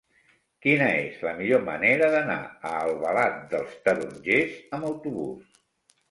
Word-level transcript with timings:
Quina 0.65 0.85
és 0.99 1.17
la 1.25 1.33
millor 1.41 1.59
manera 1.67 2.07
d'anar 2.15 2.37
a 2.69 2.71
Albalat 2.85 3.35
dels 3.51 3.75
Tarongers 3.89 4.57
amb 4.79 4.89
autobús? 4.89 5.61